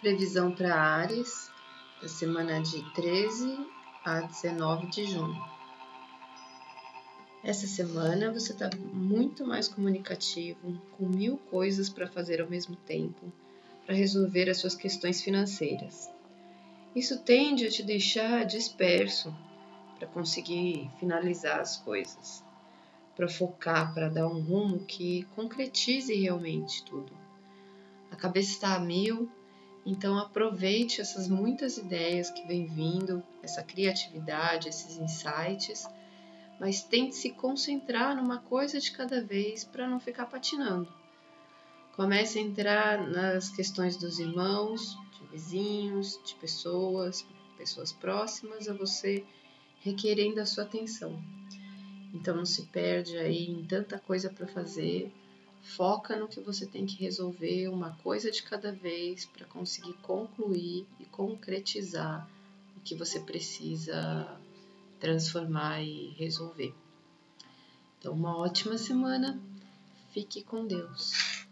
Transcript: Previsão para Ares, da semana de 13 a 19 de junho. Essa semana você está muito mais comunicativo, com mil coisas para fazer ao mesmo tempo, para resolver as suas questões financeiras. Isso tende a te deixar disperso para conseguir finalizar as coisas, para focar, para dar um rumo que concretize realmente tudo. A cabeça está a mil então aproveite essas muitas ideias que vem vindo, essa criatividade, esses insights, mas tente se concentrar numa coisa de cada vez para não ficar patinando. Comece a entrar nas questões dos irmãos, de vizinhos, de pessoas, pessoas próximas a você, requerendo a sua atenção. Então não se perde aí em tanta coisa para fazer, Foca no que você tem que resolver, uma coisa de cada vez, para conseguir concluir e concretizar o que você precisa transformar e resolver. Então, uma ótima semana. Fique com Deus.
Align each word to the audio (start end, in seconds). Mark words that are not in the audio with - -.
Previsão 0.00 0.50
para 0.50 0.74
Ares, 0.74 1.50
da 2.00 2.08
semana 2.08 2.62
de 2.62 2.82
13 2.94 3.66
a 4.02 4.22
19 4.22 4.86
de 4.86 5.04
junho. 5.04 5.38
Essa 7.44 7.66
semana 7.66 8.32
você 8.32 8.52
está 8.52 8.70
muito 8.94 9.46
mais 9.46 9.68
comunicativo, 9.68 10.80
com 10.96 11.04
mil 11.06 11.36
coisas 11.36 11.90
para 11.90 12.06
fazer 12.06 12.40
ao 12.40 12.48
mesmo 12.48 12.76
tempo, 12.76 13.30
para 13.84 13.94
resolver 13.94 14.48
as 14.48 14.56
suas 14.56 14.74
questões 14.74 15.20
financeiras. 15.20 16.08
Isso 16.96 17.18
tende 17.20 17.66
a 17.66 17.70
te 17.70 17.82
deixar 17.82 18.46
disperso 18.46 19.36
para 19.98 20.08
conseguir 20.08 20.90
finalizar 20.98 21.60
as 21.60 21.76
coisas, 21.76 22.42
para 23.14 23.28
focar, 23.28 23.92
para 23.92 24.08
dar 24.08 24.26
um 24.28 24.40
rumo 24.40 24.78
que 24.78 25.24
concretize 25.36 26.14
realmente 26.14 26.82
tudo. 26.86 27.12
A 28.10 28.16
cabeça 28.16 28.52
está 28.52 28.76
a 28.76 28.80
mil 28.80 29.30
então 29.84 30.18
aproveite 30.18 31.00
essas 31.00 31.28
muitas 31.28 31.78
ideias 31.78 32.30
que 32.30 32.46
vem 32.46 32.66
vindo, 32.66 33.22
essa 33.42 33.62
criatividade, 33.62 34.68
esses 34.68 34.98
insights, 34.98 35.86
mas 36.58 36.82
tente 36.82 37.16
se 37.16 37.30
concentrar 37.30 38.14
numa 38.14 38.38
coisa 38.38 38.78
de 38.78 38.92
cada 38.92 39.22
vez 39.22 39.64
para 39.64 39.88
não 39.88 39.98
ficar 39.98 40.26
patinando. 40.26 40.92
Comece 41.96 42.38
a 42.38 42.42
entrar 42.42 43.08
nas 43.08 43.48
questões 43.48 43.96
dos 43.96 44.18
irmãos, 44.18 44.96
de 45.18 45.26
vizinhos, 45.28 46.20
de 46.24 46.34
pessoas, 46.36 47.26
pessoas 47.56 47.92
próximas 47.92 48.68
a 48.68 48.74
você, 48.74 49.24
requerendo 49.80 50.40
a 50.40 50.46
sua 50.46 50.64
atenção. 50.64 51.22
Então 52.12 52.36
não 52.36 52.44
se 52.44 52.66
perde 52.66 53.16
aí 53.16 53.50
em 53.50 53.64
tanta 53.64 53.98
coisa 53.98 54.30
para 54.30 54.46
fazer, 54.46 55.12
Foca 55.62 56.16
no 56.16 56.28
que 56.28 56.40
você 56.40 56.66
tem 56.66 56.86
que 56.86 56.96
resolver, 56.96 57.68
uma 57.68 57.92
coisa 58.02 58.30
de 58.30 58.42
cada 58.42 58.72
vez, 58.72 59.26
para 59.26 59.46
conseguir 59.46 59.94
concluir 60.02 60.86
e 60.98 61.04
concretizar 61.06 62.28
o 62.76 62.80
que 62.80 62.94
você 62.94 63.20
precisa 63.20 64.40
transformar 64.98 65.82
e 65.82 66.10
resolver. 66.18 66.74
Então, 67.98 68.12
uma 68.12 68.36
ótima 68.36 68.78
semana. 68.78 69.40
Fique 70.12 70.42
com 70.42 70.66
Deus. 70.66 71.46